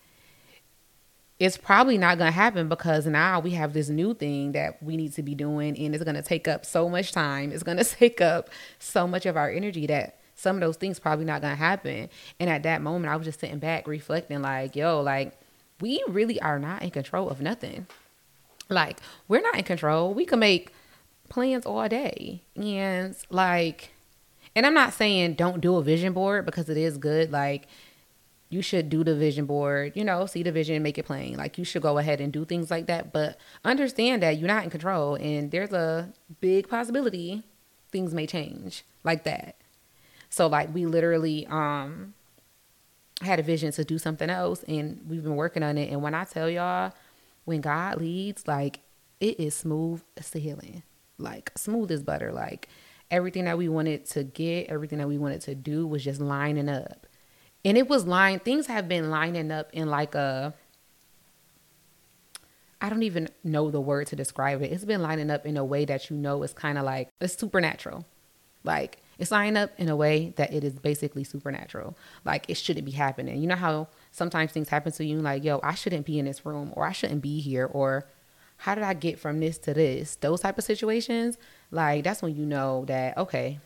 it's 1.38 1.56
probably 1.56 1.98
not 1.98 2.18
to 2.18 2.30
happen 2.30 2.68
because 2.68 3.06
now 3.06 3.40
we 3.40 3.50
have 3.52 3.72
this 3.72 3.88
new 3.88 4.14
thing 4.14 4.52
that 4.52 4.82
we 4.82 4.96
need 4.96 5.12
to 5.14 5.22
be 5.22 5.34
doing 5.34 5.76
and 5.78 5.94
it's 5.94 6.04
to 6.04 6.22
take 6.22 6.48
up 6.48 6.64
so 6.66 6.88
much 6.88 7.12
time. 7.12 7.52
It's 7.52 7.62
to 7.62 7.84
take 7.84 8.20
up 8.20 8.50
so 8.78 9.06
much 9.06 9.26
of 9.26 9.36
our 9.36 9.50
energy 9.50 9.86
that 9.86 10.18
some 10.34 10.56
of 10.56 10.60
those 10.60 10.76
things 10.76 10.98
probably 10.98 11.24
not 11.26 11.42
to 11.42 11.48
happen. 11.48 12.08
And 12.38 12.48
at 12.48 12.62
that 12.62 12.80
moment, 12.80 13.12
I 13.12 13.16
was 13.16 13.26
just 13.26 13.40
sitting 13.40 13.58
back 13.58 13.86
reflecting 13.86 14.40
like, 14.42 14.74
yo, 14.74 15.00
like 15.02 15.38
we 15.80 16.02
really 16.08 16.40
are 16.40 16.58
not 16.58 16.82
in 16.82 16.90
control 16.90 17.28
of 17.28 17.40
nothing. 17.40 17.86
Like, 18.68 18.98
we're 19.28 19.40
not 19.40 19.56
in 19.56 19.64
control. 19.64 20.14
We 20.14 20.24
can 20.24 20.38
make 20.38 20.72
plans 21.28 21.66
all 21.66 21.88
day. 21.88 22.42
And 22.56 23.16
like, 23.30 23.90
and 24.54 24.66
I'm 24.66 24.74
not 24.74 24.92
saying 24.92 25.34
don't 25.34 25.60
do 25.60 25.76
a 25.76 25.82
vision 25.82 26.12
board 26.12 26.46
because 26.46 26.68
it 26.68 26.76
is 26.76 26.98
good. 26.98 27.32
Like, 27.32 27.66
you 28.50 28.62
should 28.62 28.90
do 28.90 29.04
the 29.04 29.14
vision 29.14 29.46
board, 29.46 29.92
you 29.94 30.04
know, 30.04 30.26
see 30.26 30.42
the 30.42 30.50
vision 30.50 30.74
and 30.74 30.82
make 30.82 30.98
it 30.98 31.06
plain. 31.06 31.36
Like 31.36 31.56
you 31.56 31.64
should 31.64 31.82
go 31.82 31.98
ahead 31.98 32.20
and 32.20 32.32
do 32.32 32.44
things 32.44 32.70
like 32.70 32.86
that, 32.86 33.12
but 33.12 33.38
understand 33.64 34.24
that 34.24 34.38
you're 34.38 34.48
not 34.48 34.64
in 34.64 34.70
control 34.70 35.14
and 35.14 35.52
there's 35.52 35.72
a 35.72 36.12
big 36.40 36.68
possibility 36.68 37.44
things 37.92 38.12
may 38.12 38.26
change 38.26 38.84
like 39.04 39.22
that. 39.24 39.56
So 40.30 40.48
like 40.48 40.74
we 40.74 40.84
literally 40.84 41.46
um 41.46 42.14
had 43.20 43.38
a 43.38 43.42
vision 43.42 43.72
to 43.72 43.84
do 43.84 43.98
something 43.98 44.30
else 44.30 44.62
and 44.64 45.00
we've 45.08 45.22
been 45.22 45.36
working 45.36 45.62
on 45.62 45.76
it 45.76 45.90
and 45.90 46.02
when 46.02 46.14
I 46.14 46.24
tell 46.24 46.48
y'all 46.48 46.92
when 47.44 47.60
God 47.60 48.00
leads 48.00 48.46
like 48.48 48.80
it 49.20 49.38
is 49.38 49.54
smooth 49.54 50.02
sailing. 50.20 50.82
Like 51.18 51.52
smooth 51.56 51.90
as 51.90 52.02
butter 52.02 52.32
like 52.32 52.68
everything 53.10 53.44
that 53.44 53.58
we 53.58 53.68
wanted 53.68 54.06
to 54.06 54.24
get, 54.24 54.68
everything 54.68 54.98
that 54.98 55.08
we 55.08 55.18
wanted 55.18 55.42
to 55.42 55.54
do 55.54 55.86
was 55.86 56.04
just 56.04 56.20
lining 56.20 56.68
up. 56.68 57.06
And 57.64 57.76
it 57.76 57.88
was 57.88 58.06
line 58.06 58.38
things 58.38 58.66
have 58.68 58.88
been 58.88 59.10
lining 59.10 59.50
up 59.50 59.68
in 59.72 59.88
like 59.88 60.14
a 60.14 60.54
I 62.80 62.88
don't 62.88 63.02
even 63.02 63.28
know 63.44 63.70
the 63.70 63.80
word 63.80 64.06
to 64.06 64.16
describe 64.16 64.62
it. 64.62 64.72
It's 64.72 64.86
been 64.86 65.02
lining 65.02 65.30
up 65.30 65.44
in 65.44 65.58
a 65.58 65.64
way 65.64 65.84
that 65.84 66.08
you 66.08 66.16
know 66.16 66.42
is 66.42 66.54
kind 66.54 66.78
of 66.78 66.84
like 66.84 67.10
it's 67.20 67.36
supernatural. 67.36 68.06
Like 68.64 68.98
it's 69.20 69.30
lining 69.30 69.58
up 69.58 69.70
in 69.76 69.90
a 69.90 69.94
way 69.94 70.32
that 70.36 70.52
it 70.52 70.64
is 70.64 70.72
basically 70.78 71.24
supernatural. 71.24 71.94
Like 72.24 72.48
it 72.48 72.56
shouldn't 72.56 72.86
be 72.86 72.92
happening. 72.92 73.40
You 73.40 73.46
know 73.48 73.54
how 73.54 73.88
sometimes 74.10 74.50
things 74.50 74.70
happen 74.70 74.92
to 74.92 75.04
you 75.04 75.18
like, 75.18 75.44
yo, 75.44 75.60
I 75.62 75.74
shouldn't 75.74 76.06
be 76.06 76.18
in 76.18 76.24
this 76.24 76.46
room 76.46 76.72
or 76.74 76.86
I 76.86 76.92
shouldn't 76.92 77.20
be 77.20 77.38
here 77.38 77.66
or 77.70 78.06
how 78.56 78.74
did 78.74 78.82
I 78.82 78.94
get 78.94 79.18
from 79.18 79.40
this 79.40 79.58
to 79.58 79.74
this? 79.74 80.16
Those 80.16 80.40
type 80.40 80.56
of 80.56 80.64
situations, 80.64 81.36
like 81.70 82.04
that's 82.04 82.22
when 82.22 82.34
you 82.34 82.46
know 82.46 82.86
that 82.86 83.18
okay, 83.18 83.60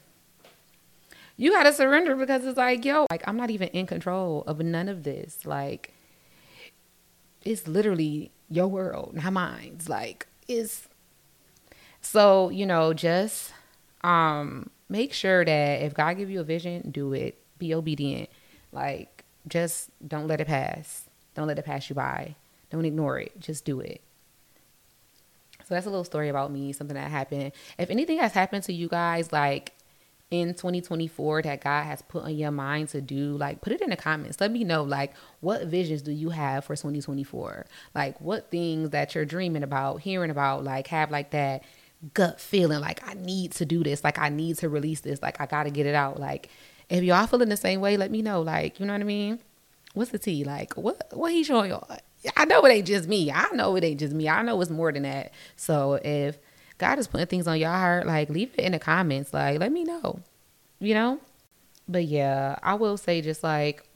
you 1.36 1.52
got 1.52 1.62
to 1.62 1.72
surrender 1.72 2.16
because 2.16 2.44
it's 2.44 2.58
like, 2.58 2.84
yo, 2.84 3.06
like 3.10 3.22
I'm 3.26 3.36
not 3.36 3.50
even 3.50 3.68
in 3.68 3.86
control 3.86 4.42
of 4.48 4.58
none 4.58 4.88
of 4.88 5.04
this. 5.04 5.46
Like 5.46 5.94
it's 7.44 7.68
literally 7.68 8.32
your 8.50 8.66
world, 8.66 9.14
not 9.14 9.32
mine. 9.32 9.78
Like 9.86 10.26
it's 10.48 10.88
so, 12.00 12.50
you 12.50 12.66
know, 12.66 12.92
just 12.92 13.52
um 14.02 14.70
make 14.88 15.12
sure 15.12 15.44
that 15.44 15.82
if 15.82 15.94
God 15.94 16.16
give 16.16 16.30
you 16.30 16.40
a 16.40 16.44
vision, 16.44 16.90
do 16.90 17.12
it. 17.12 17.38
Be 17.58 17.74
obedient. 17.74 18.28
Like 18.72 19.24
just 19.46 19.90
don't 20.06 20.26
let 20.26 20.40
it 20.40 20.46
pass. 20.46 21.08
Don't 21.34 21.46
let 21.46 21.58
it 21.58 21.64
pass 21.64 21.88
you 21.88 21.94
by. 21.94 22.34
Don't 22.70 22.84
ignore 22.84 23.18
it. 23.18 23.38
Just 23.40 23.64
do 23.64 23.80
it. 23.80 24.00
So 25.64 25.74
that's 25.74 25.86
a 25.86 25.90
little 25.90 26.04
story 26.04 26.28
about 26.28 26.52
me, 26.52 26.72
something 26.72 26.94
that 26.94 27.10
happened. 27.10 27.52
If 27.78 27.90
anything 27.90 28.18
has 28.18 28.32
happened 28.32 28.64
to 28.64 28.72
you 28.72 28.88
guys, 28.88 29.32
like 29.32 29.72
in 30.30 30.48
2024 30.54 31.42
that 31.42 31.60
God 31.62 31.84
has 31.84 32.02
put 32.02 32.24
on 32.24 32.36
your 32.36 32.50
mind 32.50 32.88
to 32.90 33.00
do, 33.00 33.36
like 33.36 33.60
put 33.60 33.72
it 33.72 33.80
in 33.80 33.90
the 33.90 33.96
comments. 33.96 34.40
Let 34.40 34.50
me 34.50 34.64
know 34.64 34.82
like 34.82 35.14
what 35.40 35.66
visions 35.66 36.02
do 36.02 36.12
you 36.12 36.30
have 36.30 36.64
for 36.64 36.74
2024? 36.74 37.66
Like 37.94 38.20
what 38.20 38.50
things 38.50 38.90
that 38.90 39.14
you're 39.14 39.24
dreaming 39.24 39.62
about, 39.62 40.00
hearing 40.00 40.30
about, 40.30 40.64
like 40.64 40.88
have 40.88 41.10
like 41.10 41.30
that 41.30 41.62
gut 42.12 42.40
feeling 42.40 42.80
like 42.80 43.06
I 43.08 43.14
need 43.14 43.52
to 43.52 43.64
do 43.64 43.82
this, 43.82 44.04
like 44.04 44.18
I 44.18 44.28
need 44.28 44.58
to 44.58 44.68
release 44.68 45.00
this, 45.00 45.22
like 45.22 45.40
I 45.40 45.46
got 45.46 45.64
to 45.64 45.70
get 45.70 45.86
it 45.86 45.94
out. 45.94 46.20
Like 46.20 46.50
if 46.88 47.02
y'all 47.02 47.26
feeling 47.26 47.48
the 47.48 47.56
same 47.56 47.80
way, 47.80 47.96
let 47.96 48.10
me 48.10 48.22
know. 48.22 48.42
Like, 48.42 48.78
you 48.78 48.86
know 48.86 48.92
what 48.92 49.00
I 49.00 49.04
mean? 49.04 49.38
What's 49.94 50.10
the 50.10 50.18
tea? 50.18 50.44
Like 50.44 50.74
what 50.74 51.08
what 51.12 51.32
he 51.32 51.44
showing 51.44 51.70
y'all? 51.70 51.88
I 52.36 52.44
know 52.44 52.64
it 52.64 52.70
ain't 52.70 52.86
just 52.86 53.08
me. 53.08 53.30
I 53.30 53.48
know 53.52 53.76
it 53.76 53.84
ain't 53.84 54.00
just 54.00 54.14
me. 54.14 54.28
I 54.28 54.42
know 54.42 54.60
it's 54.60 54.70
more 54.70 54.92
than 54.92 55.02
that. 55.02 55.32
So 55.56 55.94
if 56.04 56.38
God 56.78 56.98
is 56.98 57.06
putting 57.06 57.26
things 57.26 57.46
on 57.46 57.58
your 57.58 57.70
heart, 57.70 58.06
like 58.06 58.28
leave 58.28 58.52
it 58.56 58.64
in 58.64 58.72
the 58.72 58.78
comments. 58.78 59.32
Like 59.32 59.60
let 59.60 59.72
me 59.72 59.84
know. 59.84 60.20
You 60.80 60.94
know? 60.94 61.20
But 61.86 62.04
yeah, 62.04 62.56
I 62.62 62.74
will 62.74 62.96
say 62.96 63.20
just 63.20 63.42
like 63.42 63.86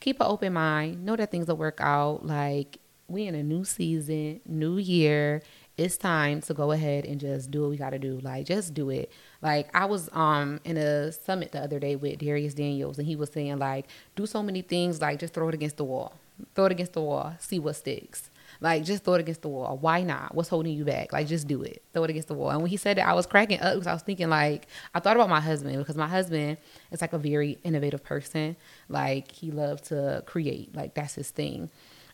keep 0.00 0.20
an 0.20 0.26
open 0.26 0.52
mind. 0.52 1.04
Know 1.04 1.16
that 1.16 1.30
things 1.30 1.46
will 1.46 1.56
work 1.56 1.78
out. 1.80 2.26
Like 2.26 2.78
we 3.08 3.26
in 3.26 3.34
a 3.34 3.42
new 3.42 3.64
season, 3.64 4.40
new 4.46 4.78
year. 4.78 5.42
It's 5.80 5.96
time 5.96 6.42
to 6.42 6.54
go 6.54 6.72
ahead 6.72 7.06
and 7.06 7.18
just 7.18 7.50
do 7.50 7.62
what 7.62 7.70
we 7.70 7.78
got 7.78 7.90
to 7.90 7.98
do. 7.98 8.20
Like 8.22 8.44
just 8.46 8.74
do 8.74 8.90
it. 8.90 9.10
Like 9.40 9.74
I 9.74 9.86
was 9.86 10.10
um 10.12 10.60
in 10.64 10.76
a 10.76 11.10
summit 11.10 11.52
the 11.52 11.60
other 11.60 11.78
day 11.78 11.96
with 11.96 12.18
Dharius 12.18 12.54
Daniels 12.54 12.98
and 12.98 13.06
he 13.06 13.16
was 13.16 13.30
saying 13.30 13.58
like 13.58 13.86
do 14.14 14.26
so 14.26 14.42
many 14.42 14.62
things 14.62 15.00
like 15.00 15.18
just 15.18 15.32
throw 15.32 15.48
it 15.48 15.54
against 15.54 15.78
the 15.78 15.84
wall 15.84 16.12
Throw 16.54 16.66
it 16.66 16.72
against 16.72 16.92
the 16.92 17.02
wall. 17.02 17.34
See 17.38 17.58
what 17.58 17.76
sticks. 17.76 18.30
Like 18.60 18.84
just 18.84 19.04
throw 19.04 19.14
it 19.14 19.20
against 19.20 19.42
the 19.42 19.48
wall. 19.48 19.78
Why 19.80 20.02
not? 20.02 20.34
What's 20.34 20.48
holding 20.48 20.74
you 20.74 20.84
back? 20.84 21.12
Like 21.12 21.26
just 21.26 21.46
do 21.46 21.62
it. 21.62 21.82
Throw 21.92 22.04
it 22.04 22.10
against 22.10 22.28
the 22.28 22.34
wall. 22.34 22.50
And 22.50 22.60
when 22.60 22.70
he 22.70 22.76
said 22.76 22.96
that, 22.98 23.08
I 23.08 23.14
was 23.14 23.26
cracking 23.26 23.60
up 23.60 23.74
because 23.74 23.86
I 23.86 23.92
was 23.92 24.02
thinking 24.02 24.28
like 24.28 24.66
I 24.94 25.00
thought 25.00 25.16
about 25.16 25.28
my 25.28 25.40
husband 25.40 25.78
because 25.78 25.96
my 25.96 26.08
husband 26.08 26.58
is 26.90 27.00
like 27.00 27.12
a 27.12 27.18
very 27.18 27.58
innovative 27.64 28.02
person. 28.02 28.56
Like 28.88 29.32
he 29.32 29.50
loves 29.50 29.82
to 29.88 30.22
create. 30.26 30.74
Like 30.74 30.94
that's 30.94 31.14
his 31.14 31.30
thing. 31.30 31.70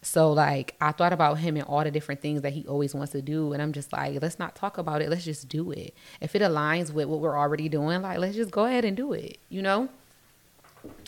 So 0.06 0.32
like 0.32 0.76
I 0.80 0.92
thought 0.92 1.12
about 1.12 1.38
him 1.38 1.56
and 1.56 1.66
all 1.66 1.82
the 1.82 1.90
different 1.90 2.20
things 2.20 2.42
that 2.42 2.52
he 2.52 2.64
always 2.68 2.94
wants 2.94 3.10
to 3.10 3.20
do, 3.20 3.52
and 3.52 3.60
I'm 3.60 3.72
just 3.72 3.92
like, 3.92 4.22
let's 4.22 4.38
not 4.38 4.54
talk 4.54 4.78
about 4.78 5.02
it. 5.02 5.10
Let's 5.10 5.24
just 5.24 5.48
do 5.48 5.72
it. 5.72 5.94
If 6.20 6.36
it 6.36 6.42
aligns 6.42 6.92
with 6.92 7.08
what 7.08 7.18
we're 7.18 7.36
already 7.36 7.68
doing, 7.68 8.02
like 8.02 8.18
let's 8.18 8.36
just 8.36 8.52
go 8.52 8.66
ahead 8.66 8.84
and 8.84 8.96
do 8.96 9.12
it. 9.12 9.38
You 9.48 9.62
know. 9.62 9.88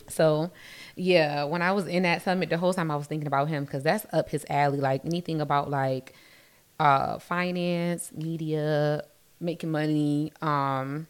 So 0.09 0.51
yeah, 0.97 1.45
when 1.45 1.61
I 1.61 1.71
was 1.71 1.87
in 1.87 2.03
that 2.03 2.23
summit, 2.23 2.49
the 2.49 2.57
whole 2.57 2.73
time 2.73 2.91
I 2.91 2.97
was 2.97 3.07
thinking 3.07 3.27
about 3.27 3.47
him 3.47 3.63
because 3.63 3.83
that's 3.83 4.05
up 4.11 4.29
his 4.29 4.45
alley. 4.49 4.81
Like 4.81 5.05
anything 5.05 5.39
about 5.39 5.69
like 5.69 6.13
uh, 6.77 7.19
finance, 7.19 8.11
media, 8.11 9.05
making 9.39 9.71
money, 9.71 10.33
um, 10.41 11.07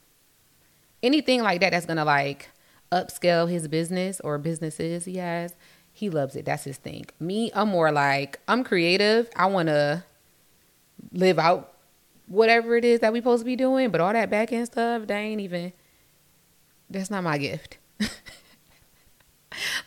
anything 1.01 1.41
like 1.41 1.59
that 1.61 1.71
that's 1.71 1.87
gonna 1.87 2.05
like 2.05 2.49
upscale 2.91 3.49
his 3.49 3.67
business 3.67 4.19
or 4.19 4.37
businesses 4.37 5.05
he 5.05 5.17
has. 5.17 5.55
He 5.99 6.09
loves 6.09 6.37
it. 6.37 6.45
That's 6.45 6.63
his 6.63 6.77
thing. 6.77 7.07
Me, 7.19 7.51
I'm 7.53 7.67
more 7.67 7.91
like 7.91 8.39
I'm 8.47 8.63
creative. 8.63 9.29
I 9.35 9.47
want 9.47 9.67
to 9.67 10.05
live 11.11 11.37
out 11.37 11.73
whatever 12.27 12.77
it 12.77 12.85
is 12.85 13.01
that 13.01 13.11
we're 13.11 13.21
supposed 13.21 13.41
to 13.41 13.45
be 13.45 13.57
doing, 13.57 13.89
but 13.89 13.99
all 13.99 14.13
that 14.13 14.29
back 14.29 14.53
end 14.53 14.67
stuff, 14.67 15.07
they 15.07 15.15
ain't 15.15 15.41
even. 15.41 15.73
That's 16.89 17.11
not 17.11 17.25
my 17.25 17.37
gift. 17.37 17.79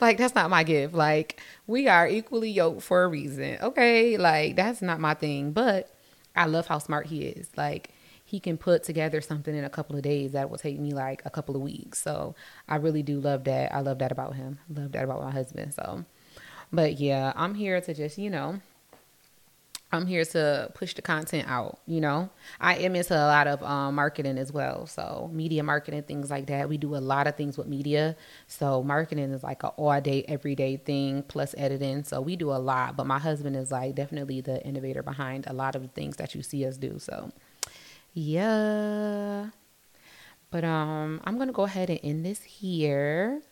like 0.03 0.19
that's 0.19 0.35
not 0.35 0.51
my 0.51 0.65
gift. 0.65 0.93
Like 0.93 1.41
we 1.67 1.89
are 1.89 2.07
equally 2.07 2.51
yoked 2.51 2.83
for 2.83 3.05
a 3.05 3.09
reason. 3.09 3.57
Okay, 3.63 4.19
like 4.19 4.55
that's 4.55 4.83
not 4.83 5.01
my 5.01 5.15
thing, 5.15 5.53
but 5.53 5.95
I 6.37 6.45
love 6.45 6.67
how 6.67 6.77
smart 6.77 7.07
he 7.07 7.23
is. 7.23 7.49
Like 7.57 7.89
he 8.33 8.41
can 8.41 8.57
put 8.57 8.83
together 8.83 9.21
something 9.21 9.55
in 9.55 9.63
a 9.63 9.69
couple 9.69 9.95
of 9.95 10.01
days 10.01 10.33
that 10.33 10.49
will 10.49 10.57
take 10.57 10.81
me 10.81 10.95
like 10.95 11.21
a 11.27 11.31
couple 11.31 11.55
of 11.55 11.61
weeks. 11.61 12.01
So 12.01 12.35
I 12.67 12.77
really 12.77 13.03
do 13.03 13.21
love 13.21 13.45
that. 13.45 13.75
I 13.75 13.81
love 13.81 13.99
that 13.99 14.11
about 14.11 14.37
him. 14.37 14.59
love 14.75 14.93
that 14.93 15.05
about 15.05 15.21
my 15.21 15.31
husband. 15.31 15.75
So 15.75 16.07
but 16.73 16.99
yeah, 16.99 17.35
I'm 17.37 17.55
here 17.55 17.79
to 17.79 17.93
just, 17.93 18.17
you 18.17 18.31
know, 18.31 18.59
I'm 19.95 20.07
here 20.07 20.25
to 20.25 20.71
push 20.75 20.95
the 20.95 21.03
content 21.03 21.47
out. 21.47 21.79
You 21.87 22.01
know, 22.01 22.31
I 22.59 22.77
am 22.77 22.97
into 22.97 23.15
a 23.15 23.29
lot 23.29 23.47
of 23.47 23.63
um, 23.63 23.97
marketing 23.97 24.39
as 24.39 24.51
well. 24.51 24.87
So 24.87 25.29
media 25.31 25.63
marketing, 25.63 26.05
things 26.05 26.31
like 26.31 26.47
that. 26.47 26.71
We 26.71 26.79
do 26.79 26.97
a 26.97 27.05
lot 27.05 27.27
of 27.27 27.37
things 27.37 27.59
with 27.59 27.67
media. 27.67 28.17
So 28.47 28.83
marketing 28.83 29.33
is 29.33 29.43
like 29.43 29.63
a 29.63 29.69
all 29.69 30.01
day, 30.01 30.25
everyday 30.27 30.79
thing 30.79 31.25
plus 31.25 31.55
editing. 31.59 32.05
So 32.05 32.23
we 32.23 32.37
do 32.37 32.51
a 32.51 32.57
lot. 32.57 32.97
But 32.97 33.07
my 33.07 33.19
husband 33.19 33.55
is 33.55 33.71
like 33.71 33.95
definitely 33.95 34.41
the 34.41 34.65
innovator 34.65 35.03
behind 35.03 35.47
a 35.47 35.53
lot 35.53 35.77
of 35.77 35.83
the 35.83 35.89
things 35.89 36.17
that 36.17 36.35
you 36.35 36.43
see 36.43 36.65
us 36.65 36.79
do. 36.79 36.99
So 36.99 37.31
yeah. 38.13 39.49
But 40.51 40.65
um, 40.65 41.21
I'm 41.25 41.39
gonna 41.39 41.53
go 41.53 41.65
ahead 41.65 41.91
and 41.91 42.01
end 42.03 42.27
this 42.27 42.43
here 42.43 43.43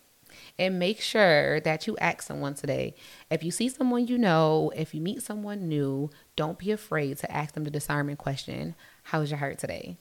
and 0.59 0.79
make 0.79 1.01
sure 1.01 1.61
that 1.61 1.87
you 1.87 1.97
ask 1.99 2.23
someone 2.23 2.55
today. 2.55 2.95
If 3.31 3.43
you 3.43 3.51
see 3.51 3.69
someone 3.69 4.07
you 4.07 4.19
know, 4.19 4.71
if 4.77 4.95
you 4.95 5.01
meet 5.01 5.23
someone 5.23 5.69
new, 5.69 6.11
don't 6.37 6.59
be 6.59 6.71
afraid 6.71 7.19
to 7.19 7.33
ask 7.33 7.55
them 7.55 7.65
the 7.65 7.71
discernment 7.71 8.19
question 8.19 8.75
How's 9.05 9.31
your 9.31 9.39
heart 9.39 9.59
today? 9.59 9.97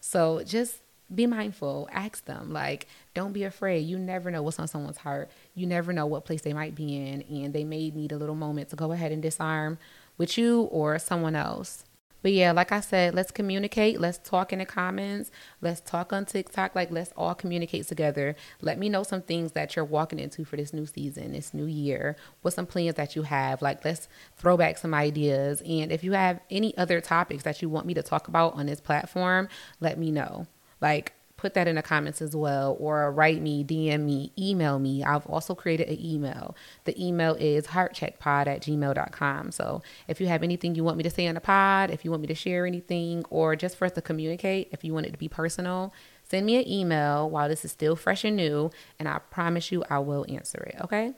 So 0.00 0.42
just 0.44 0.80
be 1.14 1.26
mindful. 1.26 1.88
Ask 1.92 2.24
them. 2.26 2.52
Like, 2.52 2.86
don't 3.14 3.32
be 3.32 3.44
afraid. 3.44 3.80
You 3.80 3.98
never 3.98 4.30
know 4.30 4.42
what's 4.42 4.58
on 4.58 4.68
someone's 4.68 4.98
heart. 4.98 5.30
You 5.54 5.66
never 5.66 5.92
know 5.92 6.06
what 6.06 6.24
place 6.24 6.42
they 6.42 6.52
might 6.52 6.74
be 6.74 6.96
in, 6.96 7.22
and 7.22 7.52
they 7.52 7.64
may 7.64 7.90
need 7.90 8.12
a 8.12 8.16
little 8.16 8.34
moment 8.34 8.68
to 8.70 8.76
go 8.76 8.92
ahead 8.92 9.12
and 9.12 9.22
disarm 9.22 9.78
with 10.18 10.36
you 10.36 10.62
or 10.62 10.98
someone 10.98 11.34
else. 11.34 11.84
But 12.22 12.32
yeah, 12.32 12.52
like 12.52 12.72
I 12.72 12.80
said, 12.80 13.14
let's 13.14 13.30
communicate. 13.30 14.00
Let's 14.00 14.18
talk 14.18 14.52
in 14.52 14.58
the 14.58 14.66
comments. 14.66 15.30
Let's 15.60 15.80
talk 15.80 16.12
on 16.12 16.24
TikTok. 16.24 16.74
Like, 16.74 16.90
let's 16.90 17.12
all 17.16 17.34
communicate 17.34 17.86
together. 17.86 18.34
Let 18.60 18.78
me 18.78 18.88
know 18.88 19.02
some 19.02 19.22
things 19.22 19.52
that 19.52 19.76
you're 19.76 19.84
walking 19.84 20.18
into 20.18 20.44
for 20.44 20.56
this 20.56 20.72
new 20.72 20.86
season, 20.86 21.32
this 21.32 21.54
new 21.54 21.66
year. 21.66 22.16
What 22.42 22.54
some 22.54 22.66
plans 22.66 22.96
that 22.96 23.14
you 23.14 23.22
have. 23.22 23.62
Like, 23.62 23.84
let's 23.84 24.08
throw 24.36 24.56
back 24.56 24.78
some 24.78 24.94
ideas. 24.94 25.62
And 25.62 25.92
if 25.92 26.02
you 26.02 26.12
have 26.12 26.40
any 26.50 26.76
other 26.76 27.00
topics 27.00 27.44
that 27.44 27.62
you 27.62 27.68
want 27.68 27.86
me 27.86 27.94
to 27.94 28.02
talk 28.02 28.28
about 28.28 28.54
on 28.54 28.66
this 28.66 28.80
platform, 28.80 29.48
let 29.80 29.98
me 29.98 30.10
know. 30.10 30.46
Like, 30.80 31.12
put 31.38 31.54
that 31.54 31.66
in 31.66 31.76
the 31.76 31.82
comments 31.82 32.20
as 32.20 32.36
well 32.36 32.76
or 32.78 33.10
write 33.10 33.40
me, 33.40 33.64
DM 33.64 34.00
me, 34.00 34.32
email 34.38 34.78
me. 34.78 35.02
I've 35.02 35.24
also 35.26 35.54
created 35.54 35.88
an 35.88 36.04
email. 36.04 36.54
The 36.84 37.02
email 37.02 37.34
is 37.36 37.68
heartcheckpod 37.68 38.46
at 38.46 38.60
gmail.com. 38.60 39.52
So 39.52 39.82
if 40.06 40.20
you 40.20 40.26
have 40.26 40.42
anything 40.42 40.74
you 40.74 40.84
want 40.84 40.98
me 40.98 41.02
to 41.04 41.10
say 41.10 41.26
on 41.26 41.36
the 41.36 41.40
pod, 41.40 41.90
if 41.90 42.04
you 42.04 42.10
want 42.10 42.20
me 42.20 42.28
to 42.28 42.34
share 42.34 42.66
anything, 42.66 43.24
or 43.30 43.56
just 43.56 43.76
for 43.76 43.86
us 43.86 43.92
to 43.92 44.02
communicate, 44.02 44.68
if 44.72 44.84
you 44.84 44.92
want 44.92 45.06
it 45.06 45.12
to 45.12 45.18
be 45.18 45.28
personal, 45.28 45.94
send 46.28 46.44
me 46.44 46.56
an 46.56 46.68
email 46.68 47.30
while 47.30 47.48
this 47.48 47.64
is 47.64 47.72
still 47.72 47.96
fresh 47.96 48.24
and 48.24 48.36
new, 48.36 48.70
and 48.98 49.08
I 49.08 49.20
promise 49.30 49.72
you 49.72 49.82
I 49.88 50.00
will 50.00 50.26
answer 50.28 50.60
it. 50.60 50.76
Okay? 50.82 51.14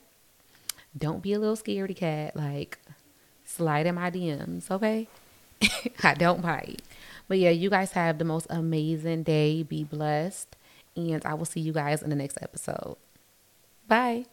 don't 0.97 1.23
be 1.23 1.33
a 1.33 1.39
little 1.39 1.57
scaredy 1.57 1.97
cat. 1.97 2.37
Like, 2.37 2.79
slide 3.45 3.87
in 3.87 3.95
my 3.95 4.11
DMs, 4.11 4.71
okay? 4.71 5.09
I 6.03 6.15
don't 6.15 6.43
bite. 6.43 6.83
But 7.31 7.39
yeah, 7.39 7.51
you 7.51 7.71
guys 7.71 7.93
have 7.93 8.19
the 8.19 8.25
most 8.25 8.49
amazing 8.51 9.23
day. 9.23 9.63
Be 9.63 9.85
blessed. 9.85 10.57
And 10.97 11.25
I 11.25 11.35
will 11.35 11.45
see 11.45 11.61
you 11.61 11.73
guys 11.73 12.03
in 12.03 12.11
the 12.11 12.17
next 12.17 12.39
episode. 12.43 12.97
Bye. 13.87 14.27